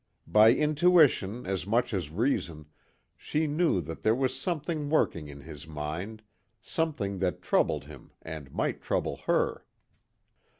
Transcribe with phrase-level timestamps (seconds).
[0.25, 2.65] By intuition as much as reason,
[3.15, 6.23] she knew that there was something working in his mind,
[6.59, 9.63] something that troubled him and might trouble her.